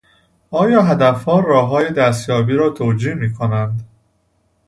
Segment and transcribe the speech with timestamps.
[0.51, 3.83] آیا هدفها راههای دستیابی را توجیه می کنند؟